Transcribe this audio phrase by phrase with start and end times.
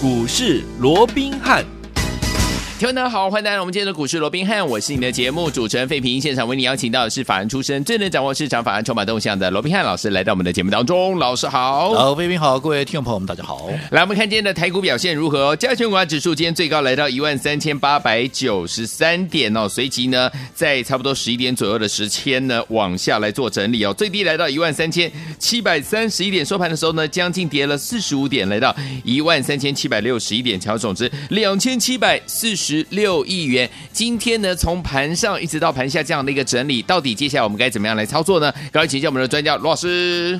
[0.00, 1.77] 股市罗宾汉。
[2.78, 6.20] 听众大家好，欢迎来到我们今天的股市罗宾汉，我是你的节目主持人费平。
[6.20, 11.18] 现场为你邀请到的是法人出身、最能掌握市场法案筹码动向的罗宾汉老师，来到我们的节目当中。
[11.18, 13.68] 老师好，好，费平好，各位听众朋友们，大家好。
[13.90, 15.56] 来，我们看今天的台股表现如何？
[15.56, 25.10] 加权股指数今天最高来到一万三千八百九十三点哦，随即呢，在差不多十一点左右的时间呢，往下来做整理哦，最低来到一万三千
[25.40, 28.72] 七百三十一点，收盘的时候呢，将近跌了四十五点，来到
[29.02, 33.66] 一万三千七百六十一点，成交总值两千七百四十十六亿元。
[33.90, 38.52] 今天呢，从盘上一直到盘下这样的一个整理，到底接下来我们该怎么样来操作呢？
[38.70, 40.38] 赶快请教我们的专家罗老师。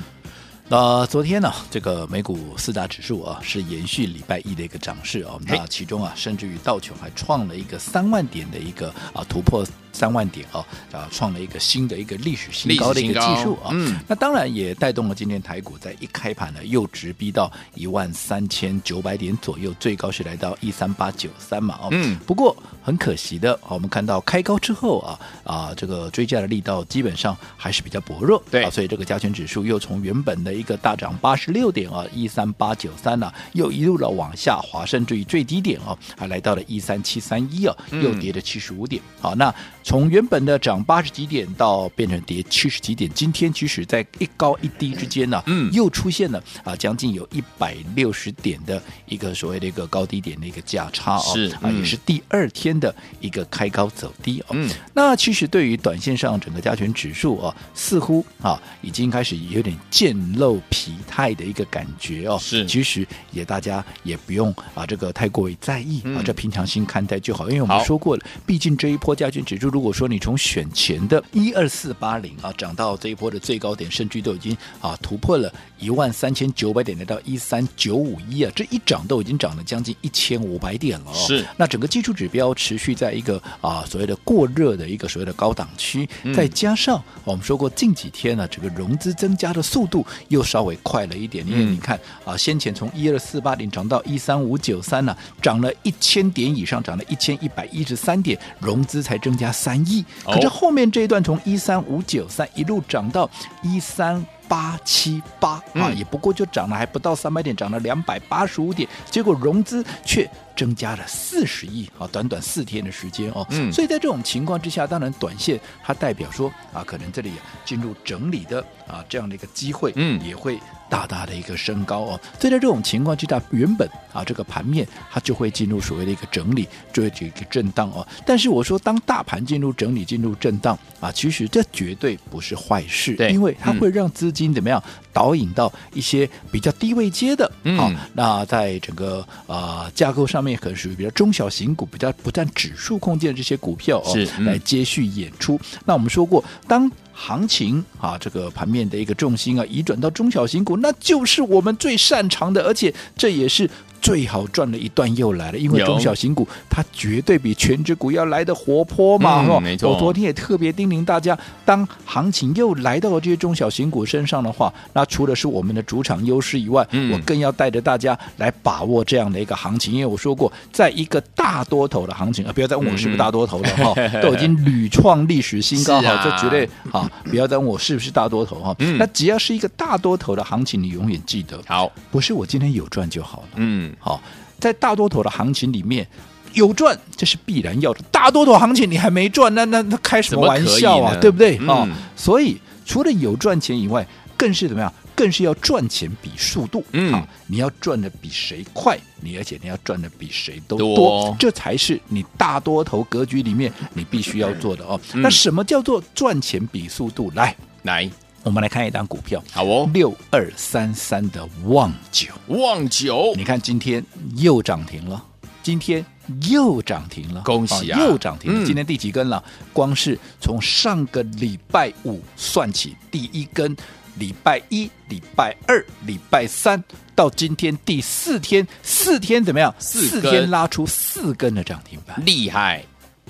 [0.69, 9.65] 那、呃、昨天呢，这个美股四大指数啊，是延续礼拜一的一个涨势啊，那其中啊，甚至于道琼还创了一个三万点的一个啊突破。
[9.91, 39.53] 三万点啊，啊，创了一个新的一个历史新高的一个技术啊，嗯，那当然也带动了今天台股在一开盘呢，又直逼到一万三千九百点左右，最高是来到一三八九三嘛，哦，嗯，不过很可惜的，我们看到开高之后啊，啊，这个追加的力道基本上还是比较薄弱，对，啊，所以这个加权指数又从原本的一个大涨八十六点啊，一三八九三呢，又一路的往下滑，甚至于最低点啊，还来到了一三七三一啊，又跌了七十五点，好，那。
[39.81, 54.47] 从原本的涨八十几点到变成跌七十几点，今天其实在一高一低之间呢，嗯，又出现了啊，将近有一百六十点的一个所谓的一个高低点的一个价差哦，是啊，也是第二天的一个开高走低哦。
[54.51, 60.15] 嗯，那其实对于短线上整个加权指数啊，似乎啊已经开始有点见
[60.49, 62.37] 露疲态的一个感觉哦。
[62.39, 69.69] 是，其实也大家也不用啊这个太过于在意啊，这平常心看待就好，因为我们说过了，毕竟这一波加权指数。
[69.69, 81.13] 如果说你从选前的一二四八零啊涨到这一波的最高点，甚至都已经啊突破了一万三千九百点，来到一三九五一啊，这一涨都已经涨了将近一千五百点了哦。
[81.13, 99.69] 是，那整个技术指标持续在一个啊所谓的过热的一个所谓的高档区，嗯、再加上我们说过近几天呢，这个融资增加的速度又稍微快了一点，因为你看啊，先前从一二四八零涨到一三五九三呢，涨了一千点以上，涨了一千一百一十三点，融资才增加三。
[99.69, 103.29] 三亿，可是后面这一段从一三五九三一路涨到
[103.61, 117.33] 一三八七八啊，也不过就涨了还不到三百点，涨了两百八十五点，结果融资却增加了四十亿啊，短短四天的时间哦，嗯，所以在这种情况之下，当然短线它代表说啊，可能这里
[117.63, 120.59] 进入整理的啊这样的一个机会，嗯，也会。
[120.89, 128.05] 大大的一个升高哦，所以在这种情况之下，原本啊这个盘面它就会进入所谓的一个整理，就会一个震荡哦。
[128.25, 134.83] 但是我说，当大盘进入整理、进入震荡啊，其实这绝对不是坏事，对，因为它会让资金怎么样
[135.13, 145.59] 导引到一些比较低位阶的，啊，那在整个啊、呃、架构上面可能属于比较中小型股、比较不占指数空间的这些股票哦，来接续演出。
[145.85, 146.89] 那我们说过，当
[147.19, 153.69] 行情啊，这个盘面的一个重心啊，移转到中小型股，那就是我们最擅长的，而且这也是。
[154.01, 159.91] 最好赚的一段又来了，因为中小型股它绝对比全值股要来的活泼嘛，嗯、没错。
[159.91, 183.88] 我昨天也特别叮咛大家，当行情又来到了这些中小型股身上的话，那除了是我们的主场优势以外，嗯、我更要带着大家来把握这样的一个行情，因为我说过，在一个大多头的行情啊，不要再问我是不是大多头了哈，嗯、 都已经屡创历史新高哈，这、啊、绝对好，不要再问我是不是大多头哈，嗯、那只要是一个大多头的行情，你永远记得，好，不是我今天有赚就好了，嗯。
[183.97, 184.21] 好，
[184.59, 186.07] 在大多头的行情里面
[186.53, 188.01] 有赚，这是必然要的。
[188.11, 191.15] 大多头行情你还没赚，那那那开什么玩笑啊？
[191.21, 191.57] 对不对？
[191.67, 194.05] 啊、嗯，所以除了有赚钱以外，
[194.37, 194.93] 更是怎么样？
[195.15, 196.81] 更是要赚钱比速度。
[196.93, 204.97] 嗯，好，你要赚的比谁快，你而且你要赚的比谁都多，多这才是你大多头格局里面你必须要做的哦。
[205.13, 207.29] 嗯、那什么叫做赚钱比速度？
[207.35, 208.09] 来，来。
[208.43, 214.03] 我们来看一档股票，好哦，六二三三的旺九，旺九，你看今天
[214.37, 215.21] 又涨停了，
[215.61, 216.03] 今天
[216.49, 219.43] 又涨停了，恭喜啊，又涨停了，嗯、今天第几根了？
[219.73, 223.75] 光是从上个礼拜五算起，第一根，
[224.15, 226.81] 礼拜一、礼拜二、礼拜三，
[227.13, 229.73] 到今天第四天，四天怎么样？
[229.79, 232.83] 四天拉出四根的涨停板，厉害，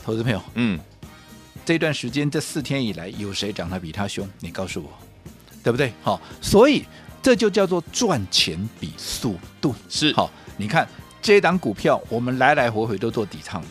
[0.05, 0.79] 投资朋友，嗯。
[1.69, 4.27] 这段时间这四天以来，有谁涨得比他凶？
[4.39, 4.89] 你告诉我，
[5.63, 5.93] 对不对？
[6.01, 6.83] 好，所以
[7.21, 10.31] 这就叫做赚钱比速度是好。
[10.57, 10.89] 你看
[11.21, 13.67] 这档股票，我们来来回回都做底仓了，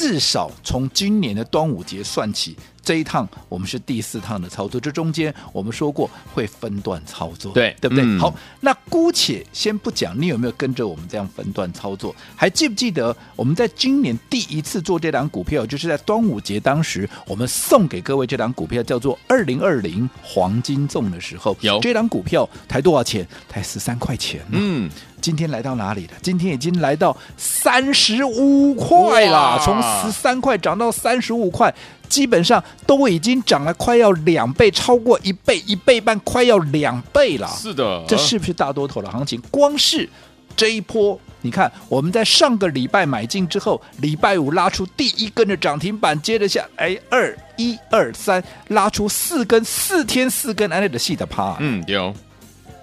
[0.00, 8.02] 至少从今年的端午节算起，这一趟我们是第四趟的操作，这中间我们说过会分段操作，对对不对？
[8.02, 23.28] 嗯好，那姑且先不讲你有没有跟着我们这样分段操作，还记不记得我们在今年第一次做这档股票，就是在端午节当时，我们送给各位这档股票叫做二零二零黄金粽的时候，有这档股票才多少钱？
[23.50, 24.52] 才十三块钱呢。
[24.52, 24.88] 嗯，
[25.20, 26.14] 今天来到哪里了？
[26.22, 31.72] 今天已经来到三十五块哇了，从十三块涨到三十五块，
[32.08, 37.48] 基本上都已经涨了快要两倍，超过一倍，一倍半，快要两倍了。
[37.48, 39.40] 是的，这是不是大多头的行情？
[39.50, 40.08] 光是
[40.56, 51.56] 这一波，你看我们在上个礼拜买进之后，礼拜五拉出第一根的涨停板，接着下哎二一二三拉出四根，四天四根，安利的细的趴。
[51.60, 52.12] 嗯有，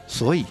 [0.08, 0.46] 所以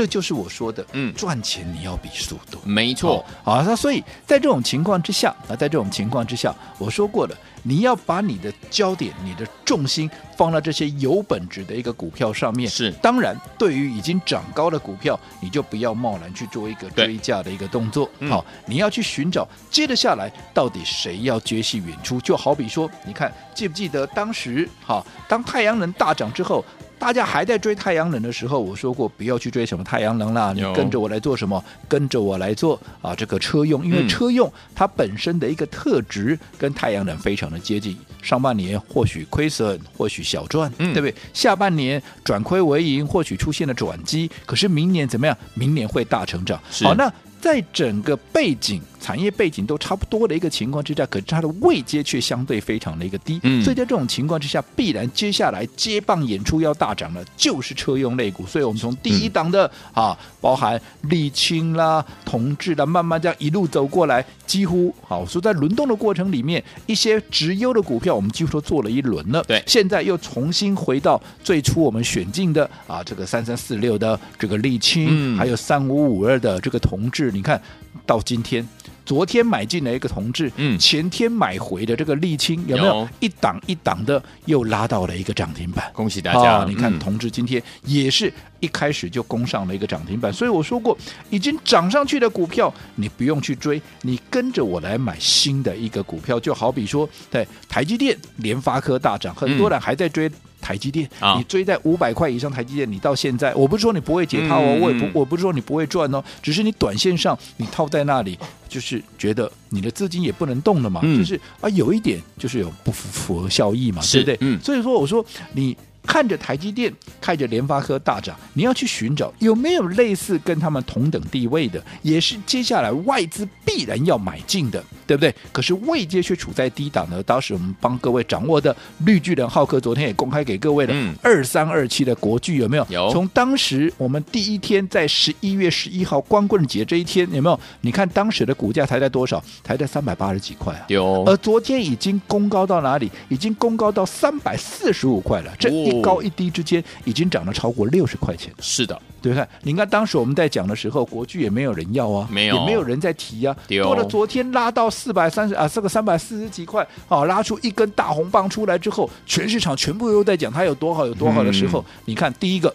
[0.00, 2.58] 这就是我说的，嗯赚钱你要比速度。
[2.64, 12.66] 没错，好，好那所以在这种情况之下，啊，在这种情况之下，我说过了，你要把你的焦点、你的重心放到这些有本质的一个股票上面。
[12.70, 18.10] 是当然，对于已经涨高的股票，你就不要贸然去做一个追价的一个动作。
[18.20, 22.18] 嗯好，你要去寻找接着下来到底谁要接戏远出。
[22.22, 26.64] 就好比说，你看记不记得当时，好，当太阳能大涨之后。
[27.00, 31.64] 大家还在追太阳能的时候，我说过不要去追什么太阳能啦，你跟着我来做什么？
[31.88, 37.96] 跟着我来做啊，这个车用，因为嗯车用它本身的一个特质跟太阳能非常的接近。
[38.22, 41.14] 上半年或许亏损，或许小赚，嗯对不对？
[41.32, 45.34] 下半年转亏为盈，或许出现了转机，可是明年怎么样？
[45.54, 46.60] 明年会大成长。
[46.82, 47.10] 好，那。
[47.40, 58.46] 在整个背景、产业背景都差不多的一个情况之下，可是它的位阶却相对非常的一个低，嗯所以在这种情况之下，必然接下来接棒演出要大涨的，就是车用类股。
[58.46, 69.42] 所以我们从第一档的、嗯、啊，包含沥青啦、同志啦，慢慢这样一路走过来，几乎好说在轮动的过程里面，一些直优的股票，我们几乎都做了一轮了。
[69.44, 77.30] 对，现在又重新回到最初我们选进的啊，这个三三四六的这个沥青，嗯还有三五五二的这个同志。
[77.32, 77.60] 你看
[78.06, 78.66] 到今天，
[79.04, 85.90] 昨天买进了一个同志，嗯前天买回的这个沥青，有没有有一档一档的又拉到了一个涨停板？
[85.92, 86.58] 恭喜大家！
[86.58, 90.96] 啊你看嗯同志今天也是一开始就攻上了一个涨停板，所以我说过，
[91.30, 100.30] 已经涨上去的股票，你不用去追，你跟着我来买新的一个股票，就好比说，对台积电、联发科大涨，很多人还在追。
[100.60, 114.36] 台积电，啊你追在五百块以上，台积电你到现在，我不是说你不会解套哦，嗯我也不嗯我不是说你不会赚哦，只是你短线上你套在那里，就是觉得你的资金也不能动了嘛，嗯就是啊有一点就是有不符符合效益嘛，对不对？
[114.40, 115.76] 嗯所以说我说你。
[116.10, 125.32] 看着台积电，看着联发科大涨，你要去寻找有没有类似跟他们同等地位的，也是接下来外资必然要买进的，对不对？
[125.52, 127.22] 可是位阶却处在低档呢。
[127.22, 132.84] 当时我们帮各位掌握的绿巨人浩克，昨天也公开给各位了嗯二三二七的国巨有没有？
[132.88, 137.60] 有从当时我们第一天在十一月十一号光棍节这一天有没有？
[137.82, 139.40] 你看当时的股价才在多少？
[139.62, 140.82] 才在三百八十几块啊。
[140.88, 143.08] 有而昨天已经攻高到哪里？
[143.28, 145.52] 已经攻高到三百四十五块了。
[145.56, 149.46] 这一高一低之间，已经涨了超过六十块钱，是的，对不对？
[149.62, 153.56] 你看当时我们在讲的时候，国巨也没有人要啊，没有也没有人在提啊。
[153.66, 162.74] 对哦到了昨天拉到四百三十啊，这个三百四十几块啊，拉出一根大红棒出来之后，全市场全部都在讲它有多好有多好的时候，嗯你看第一个，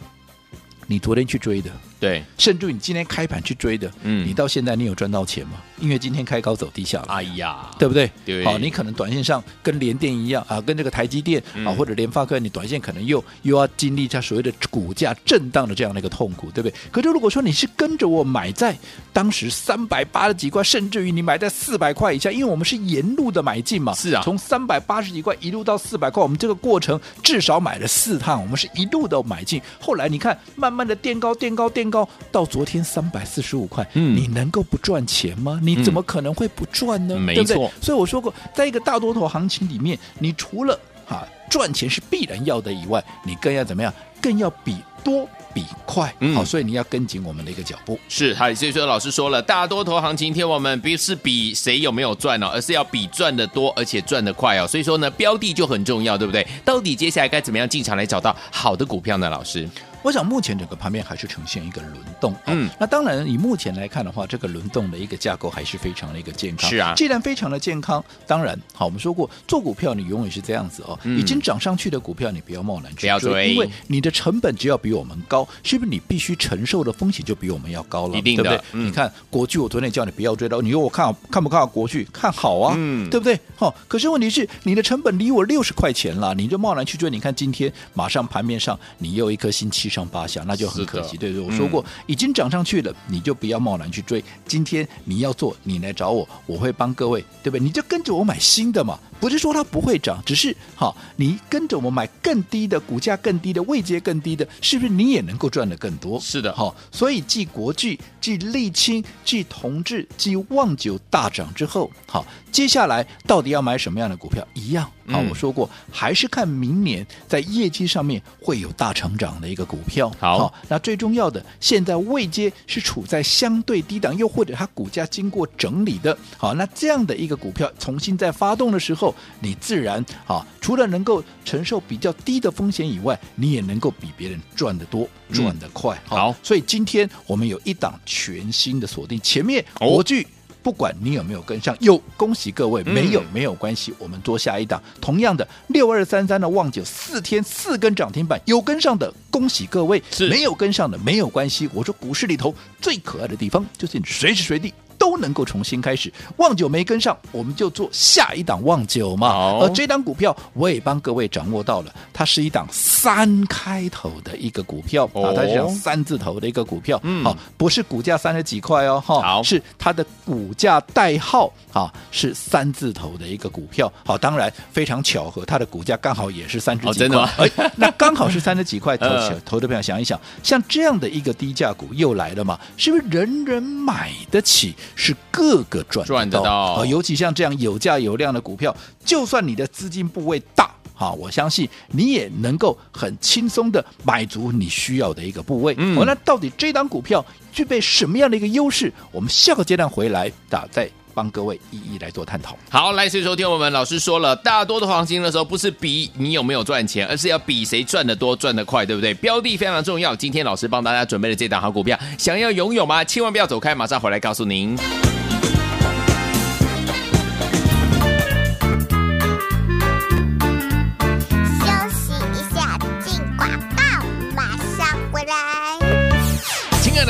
[0.87, 1.69] 你昨天去追的。
[2.05, 5.53] 对，甚至于你今天开盘去追的，嗯你到现在你有赚到钱吗？
[5.79, 7.05] 因为今天开高走低下了。
[7.07, 8.11] 哎呀，对不对？
[8.23, 16.75] 对好，你可能短线上跟联电一样啊，跟这个台积电嗯啊，或者联发科，你短线可能又又要经历一下所谓的股价震荡的这样的一个痛苦，对不对？
[16.91, 18.77] 可是如果说你是跟着我买在
[19.11, 29.59] 当时三百八十几块，甚至于你买在四百块以下，因为我们是沿路的买进嘛，是啊从三百八十几块一路到四百块，我们这个过程至少买了四趟，我们是一路的买进。
[29.79, 31.94] 后来你看，慢慢的垫高、垫高、垫高，
[32.31, 35.59] 到昨天三百四十五块，嗯你能够不赚钱吗？
[35.61, 37.13] 你怎么可能会不赚呢？
[37.15, 43.93] 嗯对不对没错所以我说过，在一个大多头行情里面，你除了啊赚钱是必然要的以外，你更要怎么样？
[44.19, 46.11] 更要比多比快。
[46.19, 47.99] 嗯好，所以你要跟紧我们的一个脚步。
[48.09, 54.65] 是，好，所以说老师说了，大多头行情，天我们不是比谁有没有赚哦，而是要比赚的多，而且赚的快哦。
[54.65, 56.45] 所以说呢，标的就很重要，对不对？
[56.65, 59.29] 到底接下来该怎么样进场来找到好的股票呢？
[59.29, 59.69] 老师，
[60.05, 62.31] 我想目前整个盘面还是呈现一个轮动。
[62.45, 66.69] 嗯嗯，那当然以目前来看的话，这个轮动的一个架构还是非常的一个健康。
[66.69, 78.15] 是啊既然非常的健康，当然好，我们说过做股票你永远是这样子哦，嗯已经涨上去的股票你不要贸然去不要追因为你的成本只要比我们高，是不是你必须承受的风险就比我们要高了？
[78.15, 78.65] 一定的对不对？
[78.73, 82.07] 嗯你看国剧，我昨天叫你不要追到，你说我看好看不看好国剧？
[82.13, 83.39] 看好啊，嗯对不对？
[83.55, 91.15] 好、可是问题是你的成本离我六十块钱了，你就贸然去追，你看今天马上盘面上你又一颗星七上八下，那就很可惜。
[91.15, 91.39] 对对？
[91.39, 94.23] 我说过、已经涨上去了，你就不要贸然去追。
[94.45, 97.59] 今天你要做，你来找我，我会帮各位，对不对？
[97.59, 106.19] 你就跟着我买新的嘛，不是说它不会涨，只是好，你跟着我们买更低的股价、更低的位阶、更低的，是不是你也能够赚得更多？
[106.19, 114.45] 是的好，所以继国巨、继沥青、继同志、继旺九大涨之后，好，接下来到底要买什么样的股票？
[114.53, 120.11] 一样，好，嗯我说过，还是看明年在业绩上面会有大成长的一个股票。
[120.19, 135.99] 好那最重要的，现在位阶是处在相对低档，又或者它股价经过整理的，好，那这样的一个股票重新在发动的时候，你自然啊，除了能够承受比较低的风险以外，你也能够比别人赚得多、嗯赚得快。
[136.05, 140.25] 好所以今天我们有一档全新的锁定，前面哦国巨。
[140.65, 144.81] 不管你有没有跟上，有恭喜各位，嗯没有没有关系，我们做下一档。
[144.99, 151.69] 同样的，六二三三的旺九四天四根涨停板，有跟上的恭喜各位，是没有跟上的没有关系。
[151.71, 154.73] 我说股市里头最可爱的地方，就是你随时随地。
[155.05, 159.29] 都能够重新开始，旺九没跟上，我们就做下一档旺九嘛。
[159.29, 159.59] 好。
[159.59, 165.27] 而这档股票我也帮各位掌握到了，它是一档三开头的一个股票、哦。
[165.27, 167.23] 啊，它是三字头的一个股票，嗯。
[167.23, 177.29] 好、不是股价三十几块哦，哈、好是它的股价代号啊是三字头的一个股票，好，当然非常巧合，它的股价刚好也是三十几块，哦真的吗？
[177.37, 179.41] 哎，那刚好是三十几块， 投嗯。
[179.45, 184.73] 投的朋友想一想，像这样的一个低价股又来了嘛，是不是人人买得起？
[184.95, 190.71] 是各个赚赚得到啊尤其像这样有价有量的股票，就算你的资金部位大。
[190.97, 195.75] 好，我相信你也能够很轻松的买足你需要的一个部位。
[195.77, 198.89] 嗯哦，那到底这档股票具备什么样的一个优势？
[199.11, 202.55] 我们下个阶段回来，打，再帮各位一一来做探讨。
[202.69, 209.13] 好，来，所以说听我们老师说了，大多的黄金的时候不是比你有没有赚钱，而是要比谁赚得多、赚得快，对不对？
[209.15, 210.15] 标的非常重要。
[210.15, 213.03] 今天老师帮大家准备了这档好股票，想要拥有吗？
[213.03, 214.77] 千万不要走开，马上回来告诉您。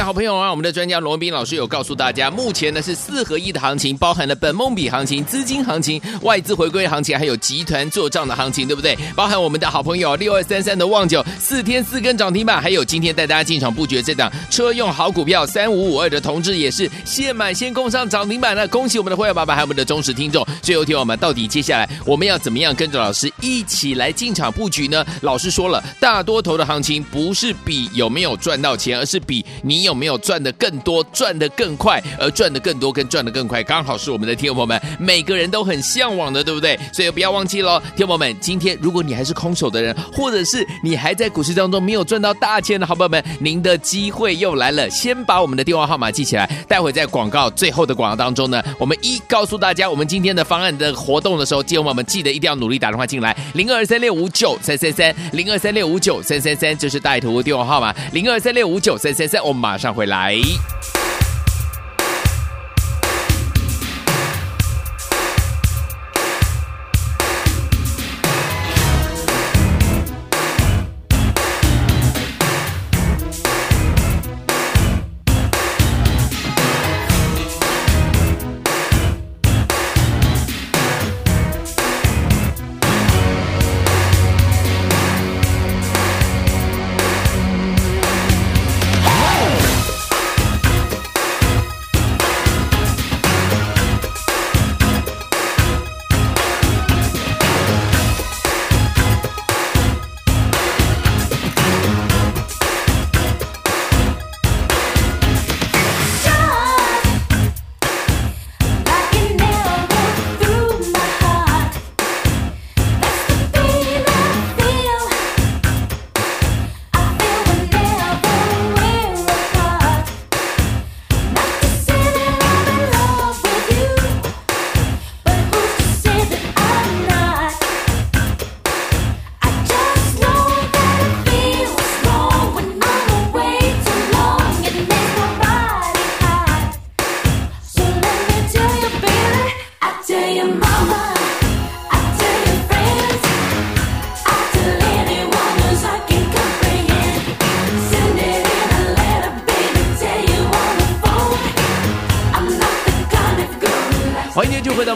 [0.05, 8.95] 好朋友啊，我们的专家罗斌老师有告诉大家，目前呢是四合一的行情，包含了本梦比行情、资金行情、外资回归行情，还有集团做账的行情，对不对？
[9.15, 20.45] 包含我们的好朋友六二三三的旺九四天四根涨停板，还有今天带大家进场布局这档车用好股票三五五二的同志也是现买现攻上涨停板了，恭喜我们的会员爸爸还有我们的忠实听众。
[20.61, 25.03] 最后听我们到底接下来我们要怎么样跟着老师一起来进场布局呢？
[25.21, 36.77] 老师说了，大多头的行情不是比有没有赚到钱，而是比你有没有赚的更多、赚的更快，而赚的更多跟赚的更快，刚好是我们的听众朋友们每个人都很向往的，对不对？
[36.91, 44.89] 所以不要忘记喽，听众友们，今天如果你还是空手的人，或者是你还在股市当中没有赚到大钱的好朋友们，您的机会又来了。
[44.89, 60.94] 先把我们的电话号码记起来，待会在广告最后的广告当中呢，我们一告诉大家我们今天的方案的活动的时候，听众朋友们记得一定要努力打电话进来，零二三六五九三三三，零二三六五九三三三，这是带图电话号码，零二三六五九三三三，我们马上回来。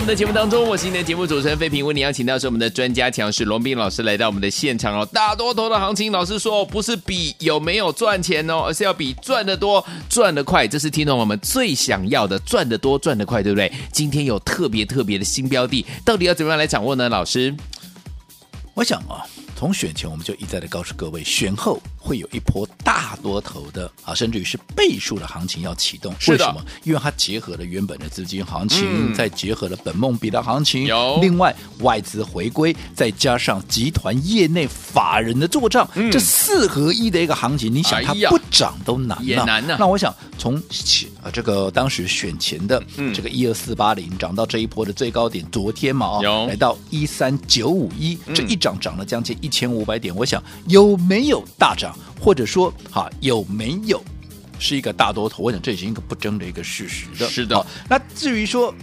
[0.10, 5.08] 在节目当中，我是你的节目主持人费平，为你邀请到是我们的专家强势龙斌老师来到我们的现场哦。
[5.14, 13.72] 大多头的行情，老师说不是比有没有赚钱哦，而是要比赚得多、赚得快，这是听众我们最想要的，赚得多、赚得快，对不对？
[13.92, 17.08] 今天有特别特别的新标的，到底要怎么样来掌握呢？
[17.08, 17.56] 老师，
[18.74, 19.22] 我想啊，
[19.60, 21.82] 从选前我们就一再的告诉各位，选后。
[22.02, 26.16] 会有一波大多头的啊，甚至于是倍数的行情要启动。
[26.30, 26.66] 为什么？
[26.86, 39.24] 因为它结合了原本的资金行情，嗯、再结合了本梦比的行情，有另外外资回归，再加上集团业内法人的做账，嗯、这四合一的一个行情，你想它不涨都难了。
[39.24, 39.78] 也难呢。
[39.80, 42.82] 那我想从前啊这个当时选前的
[43.14, 50.16] 这个一二四八零涨到这一波的最高点，昨天嘛啊，有来到一三九五一，这一涨涨了将近一千五百点。
[50.16, 51.98] 我想有没有大涨？
[52.20, 54.04] 或者说，哈，有没有
[54.60, 55.44] 是一个大多头？
[55.44, 57.30] 我想这已经一个不争的一个事实的。
[57.30, 57.66] 是的。
[57.88, 58.74] 那至于说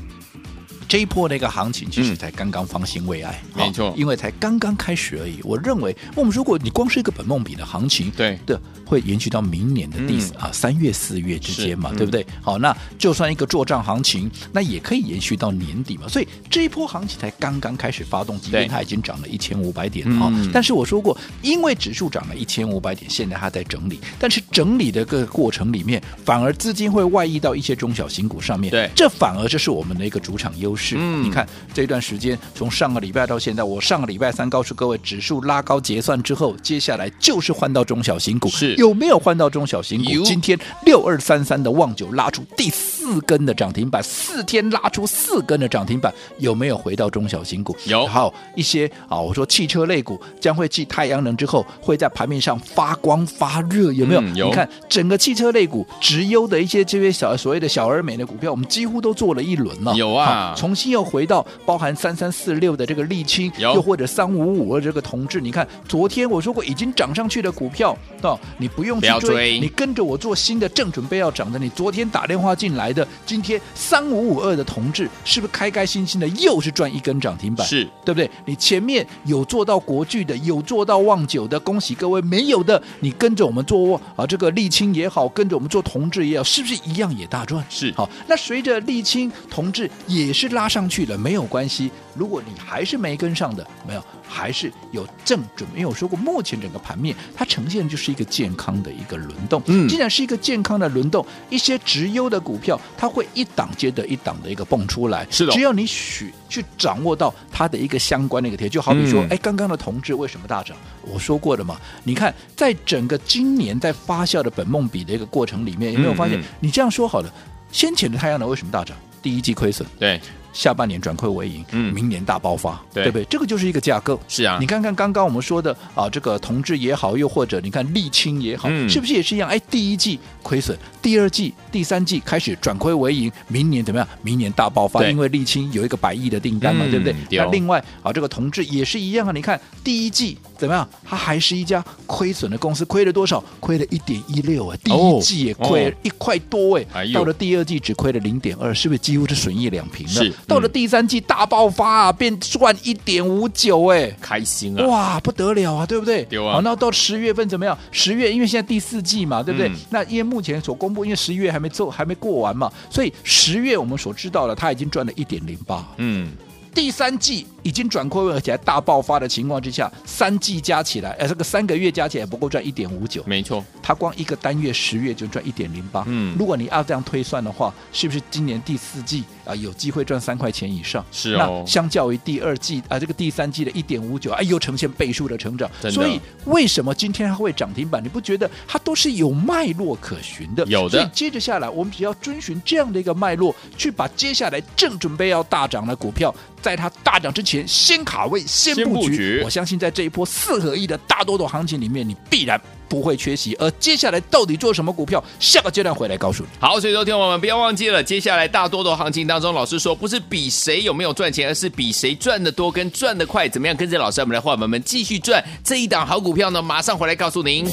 [0.88, 5.40] 这一波的一个行情，其实才刚刚方兴未艾，没错，因为才刚刚开始而已。
[5.42, 8.60] 我认为，我们如果你光是一个本梦比的行情，对的。
[8.86, 12.22] 会延续到明年的第啊三月四月之间嘛，对不对？
[12.22, 16.06] 嗯、好，那就算一个做账行情，那也可以延续到年底嘛。
[16.06, 20.30] 所以这一波行情才刚刚开始发动，即便它已经涨了一千五百点啊。
[20.32, 28.70] 嗯、但是我说过，因为指数涨了一千五百点，现在它在整理，但是整理的个过程里面，反而资金会外溢到一些中小型股上面。
[28.70, 30.96] 对，这反而就是我们的一个主场优势。
[30.98, 39.46] 嗯、你看这段时间，从上个礼拜到现在，我上个礼拜三告诉各位，指数拉高结算之后，接下来就是换到中小型股，是有没有换到？
[39.46, 47.74] 中小型股今天六二三三的旺九拉出第四根的涨停板，四天拉出四根的涨停板，有没有回到中小型股？
[47.84, 54.20] 有，还有一些啊，我说汽车类股将会继太阳能之后，会在盘面上发光发热，有没有？
[54.20, 54.46] 嗯、有。
[54.48, 59.94] 你看整个汽车类股直优的一些这些小所谓的小而美的股票，我们几乎都做了一轮了。
[59.94, 65.40] 有啊，重新又回到包含三三四六的这个沥青，又或者三五五的这个同志。
[65.40, 69.60] 你看昨天我说过已经涨上去的股票，哦，你不用去追。
[69.60, 71.56] 你跟着我做新的，正准备要涨的。
[71.56, 77.64] 你昨天打电话进来的，今天三五五二的同志，是不是开开心心的又是赚一根涨停板？
[77.64, 78.28] 是对不对？
[78.44, 87.64] 你前面有做到国巨的，有做到旺九的，恭喜各位；没有的，你跟着我们做啊，这个沥青也好，跟着我们做同志也好，是不是一样也大赚？
[87.70, 88.10] 是好。
[88.26, 91.90] 那随着沥青、同志也是拉上去了，没有关系。
[92.14, 94.02] 如果你还是没跟上的，没有。
[94.28, 99.62] 还是有正准备，因为我说过，目前整个盘面它呈现就是一个健康的一个轮动。
[99.66, 105.24] 嗯，既然是一个健康的轮动，一些直优的股票，它会一档接着一档的一个蹦出来。
[105.30, 110.76] 是的，只要你许去掌握到它的一个相关的一个贴，就好比说，哎、嗯，刚刚的同志为什么大涨？
[111.02, 116.36] 我说过的嘛，你看，在整个今年在发酵的本梦比的一个过程里面，有没有发现？
[116.40, 117.32] 嗯嗯、你这样说好了，
[117.70, 118.96] 先前的太阳能为什么大涨？
[119.22, 120.20] 第一季亏损，对。
[120.56, 123.24] 下半年转亏为盈，嗯，明年大爆发，对，对不对？
[123.26, 124.18] 这个就是一个架构。
[124.26, 129.46] 是啊，你看看刚刚我们说的啊，这个同志也好，又或者你看沥青也好，嗯，是不是也是一样？
[129.50, 134.08] 哎，第一季亏损，第二季、第三季开始转亏为盈，明年怎么样？
[134.22, 137.14] 明年大爆发，因为沥青有一个百亿的订单嘛，嗯、对不对？
[137.32, 139.32] 那另外啊，这个同志也是一样啊。
[139.32, 140.88] 你看第一季怎么样？
[141.04, 143.44] 它还是一家亏损的公司，亏了多少？
[143.60, 150.32] 亏了一点一六啊，第一季也亏了一块多哎，哦、到了第二季只亏了零点二，是不是几乎是损益两平了？
[150.46, 151.20] 是，到了第三季。
[151.20, 154.86] 大爆发啊，变赚一点五九，哎，开心啊！
[154.86, 156.24] 哇，不得了啊，对不对？
[156.24, 156.52] 对啊。
[156.52, 157.76] 好，那到十月份怎么样？
[157.90, 159.68] 十月因为现在第四季嘛，对不对？
[159.68, 165.84] 嗯、那因为目前所公布，因为十一月还没做，还没过完嘛，所以十月我们所知道的，它已经赚了一点零八。
[165.96, 166.28] 嗯。
[166.72, 173.24] 第三季已经转亏，而且还大爆发的情况之下，三季加起来，哎，这个三个月加起来不够赚一点五九。
[173.26, 176.04] 没错，他光一个单月十月就赚一点零八。
[176.06, 181.04] 嗯，如果你要这样推算的话，是不是今年第四季啊有机会赚三块钱以上？
[181.10, 181.64] 是哦。
[181.64, 185.68] 那相较于第二季啊，这个第三季的一点五九，哎，又呈现倍数的成长。
[185.90, 188.00] 所以为什么今天它会涨停板？
[188.00, 190.64] 你不觉得它都是有脉络可循的？
[190.66, 190.98] 有的。
[190.98, 196.32] 所以接着下来，我们只要遵循这样的一个脉络，去把接下来正准备要大涨的股票。
[196.62, 198.90] 在它大涨之前，先卡位，先布局。
[198.90, 203.54] 布局我相信，在这一波四合一的大多头行情里面，你必然不会缺席。
[203.56, 206.48] 而接下来到底做什么股票，下个阶段回来告诉你。
[206.58, 213.48] 好，所以昨天我们不要忘记了，接下来大多头行情当中，老师说不是比谁有没有赚钱，而是比谁赚的多跟赚的快。
[213.48, 216.60] 怎么样跟着老师，我们来伙伴们继续赚这一档好股票呢？
[216.60, 217.66] 马上回来告诉您。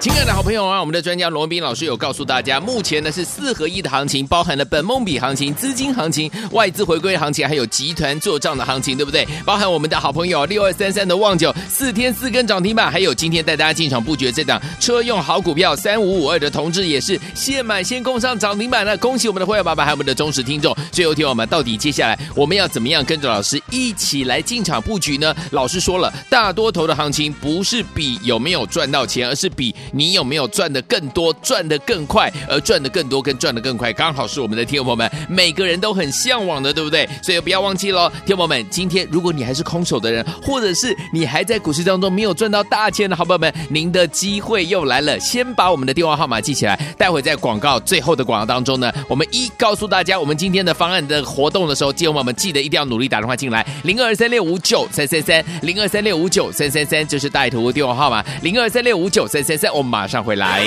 [0.00, 9.26] 亲爱的好朋友啊，我们的专家罗斌老师有告诉大家，目前呢是四合一的行情，包含了本梦比行情、资金行情、外资回归行情，还有集团做账的行情，对不对？
[9.44, 20.72] 包含我们的好朋友六二三三的旺九，四天四根涨停板，还有今天带大家进场布局的这档车用好股票三五五二的同志也是现买先攻上涨停板了，恭喜我们的会员爸爸还有我们的忠实听众。
[20.92, 25.34] 最后听我们到底接下来我们要怎么样跟着老师一起来进场布局呢？
[25.50, 37.08] 老师说了，大多头的行情不是比有没有赚到钱，而是比你有没有赚的更多、赚的更快，而赚的更多跟赚的更快，刚好是我们的听众朋友们每个人都很向往的，对不对？
[37.22, 45.18] 所以不要忘记喽，听众朋友们，今天如果你还是空手的人，或者是你还在股市当中没有赚到大钱的好朋友们，您的机会又来了。
[45.20, 60.66] 先把我们的电话号码记起来，待会在广告最后的广告当中呢，我们一告诉大家我们今天的方案的活动的时候，听众朋友们记得一定要努力打电话进来，零二三六五九三三三，零二三六五九三三三，就是带图电话号码，零二三六五九三三三，我马上回来。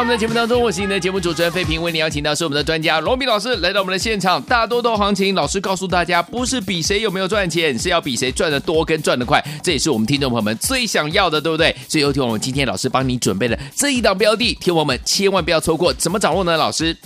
[0.00, 4.40] 在我们的节目当中，我是你的节目主持人费平，为你邀请到是我们的专家罗比老师来到我们的现场。
[4.44, 9.44] 大多头行情，老师告诉大家，不是比谁有没有赚钱，是要比谁赚的多跟赚的快。
[9.62, 11.76] 这也是我们听众朋友们最想要的，对不对？
[11.86, 15.92] 所以有请我们今天老师帮你准备了这一档标的，听我们千万不要错过。
[15.92, 16.56] 怎么掌握呢？
[16.56, 16.96] 老师，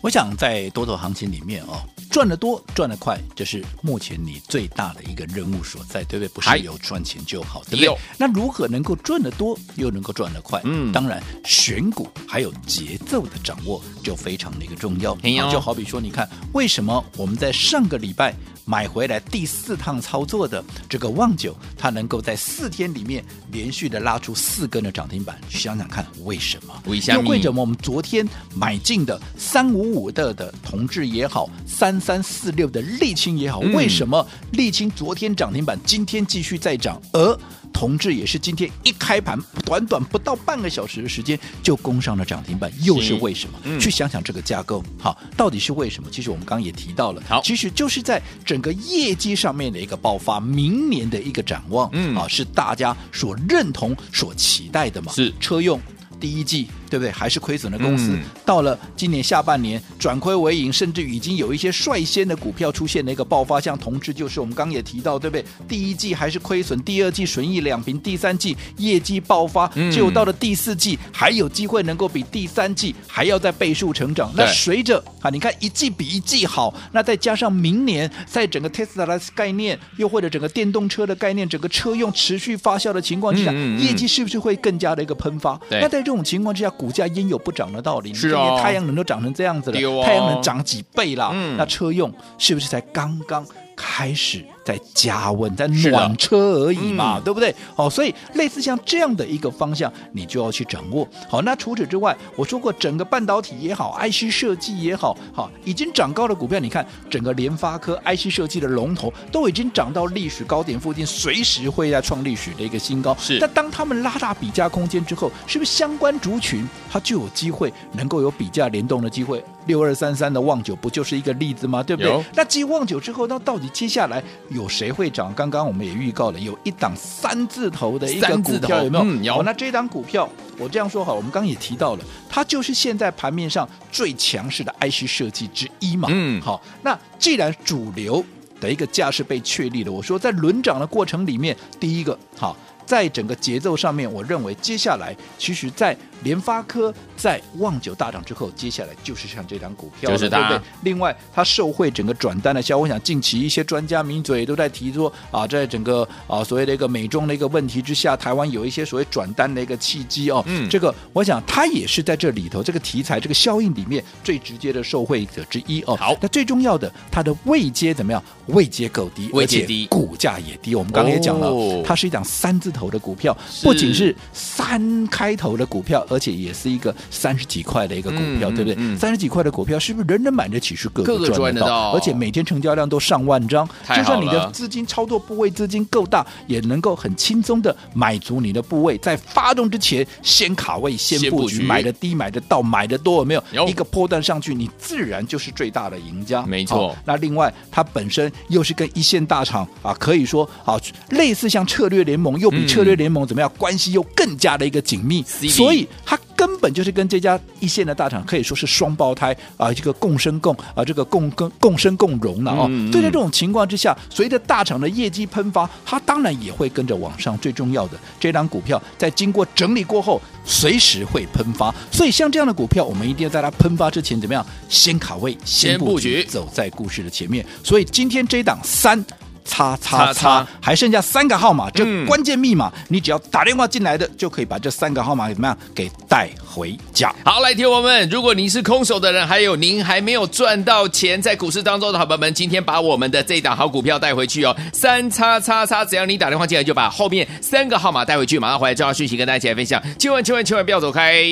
[0.00, 1.78] 我想在多头行情里面哦。
[2.10, 6.28] 赚得多，赚得快，这是目前你最大的一个任务所在，对不对？
[6.28, 7.96] 不是有赚钱就好，对不对？
[8.18, 10.60] 那如何能够赚得多，又能够赚得快？
[10.64, 15.16] 嗯，当然选股还有节奏的掌握就非常的一个重要。
[15.52, 25.40] 就好比说，你看为什么我们在上个礼拜买回来第四趟操作的这个旺九，它能够在四天里面连续的拉出四根的涨停板？
[25.48, 26.74] 想想看，为什么？
[26.86, 27.30] 为什么？
[27.30, 31.99] 为什么我们昨天买进的三五五的的同志也好，三。
[32.00, 37.00] 三四六的沥青也好，为什么沥青昨天涨停板，今天继续再涨？
[37.12, 37.38] 而
[37.72, 43.58] 同志也是今天一开盘，短短不到半个小时的时间就攻上了涨停板，又是为什么？
[43.62, 46.08] 嗯、去想想这个架构，好，到底是为什么？
[46.10, 55.12] 其实我们刚刚也提到了，好，其实就是在整个业绩上面的一个爆发，明年的一个展望，嗯，啊，是大家所认同、所期待的嘛？
[55.12, 55.80] 是车用
[56.18, 56.66] 第一季。
[56.90, 57.10] 对不对？
[57.12, 65.44] 还是亏损的公司，嗯、到了今年下半年转亏为盈，甚至已经有一些率先的股票出现了一个爆发，像同志就是我们刚刚也提到，对不对？
[65.68, 74.32] 第一季还是亏损，第二季损益两平，第三季业绩爆发，结果到了第四季还有机会能够比第三季还要再倍数成长。
[74.34, 85.60] 那随着啊，你看一季比一季好，那再加上明年在整个 Tesla 的概念，又或者整个电动车的概念，整个车用持续发酵的情况之下，业绩是不是会更加的一个喷发？
[85.70, 88.14] 那在这种情况之下，股价焉有不涨的道理？
[88.14, 91.30] 是啊，太阳能都涨成这样子了，哦、太阳能涨几倍了？
[91.34, 94.42] 嗯、那车用是不是才刚刚开始？
[94.70, 97.54] 在加温，在暖车而已嘛，嗯、对不对？
[97.74, 101.06] 好，所以类似像这样的一个方向，你就要去掌握。
[101.28, 113.16] 好，那除此之外，我说过，整个半导体也好，IC 设计也好，好，已经涨高的股票，你看整个联发科 IC 设计的龙头都已经涨到历史高点附近，随时会在创历史的一个新高。
[113.18, 113.38] 是。
[113.40, 119.42] 那当他们拉大比价空间之后，是不是相关族群它就有机会能够有比价联动的机会？
[119.66, 121.82] 六二三三的旺九不就是一个例子吗？
[121.82, 122.24] 对不对？
[122.34, 125.32] 那继旺九之后，那到底接下来有谁会涨？
[125.34, 129.04] 刚刚我们也预告了，有一档三字头的一个股票，有没有？
[129.04, 129.42] 嗯、有。
[129.42, 136.08] 那这档股票，我这样说好，我们刚刚也提到了，它就是现在盘面上最强势的 IC 设计之一嘛。
[136.10, 136.60] 嗯，好。
[136.82, 138.24] 那既然主流
[138.60, 142.56] 的一个价势被确立了，我说在轮涨的过程里面，第一个好，
[142.90, 150.68] 在整个节奏上面，我认为接下来其实，在联发科在旺九大涨之后，接下来就是像这张股票，就是它，对不对？
[150.82, 160.42] 另外，它受惠整个转单的效果，我想近期一些专家名嘴都在提说啊，在整个啊所谓的一个美中的一个问题之下，台湾有一些所谓转单的一个契机哦。
[160.48, 165.94] 嗯，这个我想它也是在这里头这个题材这个效应里面最直接的受惠者之一哦。
[165.94, 168.20] 好，那最重要的，它的位阶怎么样？
[168.48, 170.74] 位阶够低，位阶低，股价也低。
[170.74, 176.06] 我们刚刚也讲了，哦、它是一档三字头的股票，不仅是三开头的股票。
[176.08, 178.74] 而且也是一个三十几块的一个股票，嗯、对不对？
[178.78, 180.76] 嗯、三十几块的股票是不是人人买得起？
[180.76, 181.90] 是个个赚得到？
[181.92, 188.96] 而且每天成交量都上万张，就算你的资金操作部位资金够大，也能够很轻松的买足你的部位。
[188.98, 193.44] 在发动之前，先卡位，先布局，买的低，买的到，买的多，有没有？
[193.52, 196.42] 有一个波段上去，你自然就是最大的赢家。
[196.46, 196.96] 没错。
[197.04, 203.50] 那另外，它本身又是跟一线大厂啊，可以说啊，类似像策略联盟，又比策略联盟怎么样？
[203.50, 205.88] 嗯、关系又更加的一个紧密所以。
[206.04, 212.66] 它根本就是跟这家一线的大厂可以说是双胞胎啊，这个共生共啊，这个共跟共生共荣了哦。
[212.68, 217.38] 嗯嗯、所以在这种情况之下，随着大厂的业绩喷发，它当然也会跟着往上。
[217.38, 221.74] 最重要的，这张股票在经过整理过后，随时会喷发。
[221.92, 224.44] 所以像这样的股票，我们一定要在它喷发之前怎么样？
[224.68, 227.44] 先卡位，先布局，走在故事的前面。
[227.62, 229.04] 所以今天这档三。
[229.44, 237.14] 叉叉叉，还剩下三个号码，这关键密码，嗯、你只要打电话进来的，就可以把这三个号码怎么样给带回家。
[237.24, 244.56] 好，来听我们，如果您是空手的人，还有您还没有赚到钱在股市当中的好朋友们，今天把我们的这档好股票带回去哦。
[244.72, 249.82] 三叉叉叉，只要你打电话进来，就把后面三个号码带回去，马上回来重要讯息跟大家一起来分享。
[249.98, 251.24] 千万千万千万不要走开。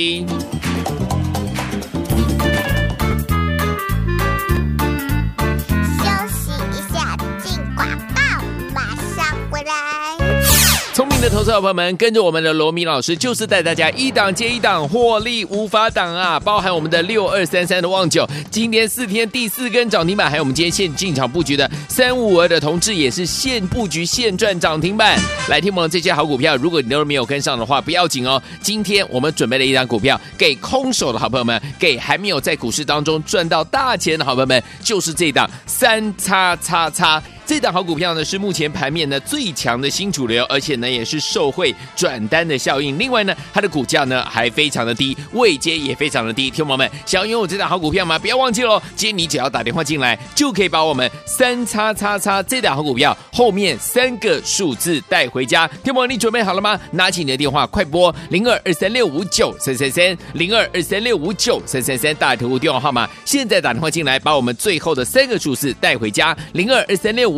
[11.29, 16.41] 投资者朋友们，跟着我们的罗明老师，就是带大家一档接一档获利无法挡啊！
[16.41, 25.19] 包含我们的六二三三的旺九，今天四天第四根涨停板，还有我们今天现进场布局的三五二的同志，也是现布局现赚涨停板。
[25.49, 28.43] 来听我们这些好股票，如果你都没有跟上的话，不要紧哦。
[28.63, 37.23] 今天我们准备了一档股票，给空手的好朋友们，给还没有在股市当中赚到大钱的好朋友们，就是这档三叉叉叉。
[37.49, 42.99] 这档好股票呢，是目前盘面呢最强的新主流，而且呢也是受惠转单的效应。
[42.99, 46.51] 另外呢，它的股价呢还非常的低，位阶也非常的低。
[46.51, 48.19] 听众们，想要拥有这档好股票吗？
[48.19, 48.79] 不要忘记喽！
[48.95, 55.67] 今天你只要打电话进来，就可以把我们三叉叉叉这档好股票后面三个数字带回家。
[55.67, 56.79] 听众朋友，你准备好了吗？
[56.91, 63.09] 拿起你的电话，快拨零二二三六五九三三三零二二三六五九三三三大头电话号码。
[63.25, 67.38] 现在打电话进来，把我们最后的三个数字带回家零二二三六五。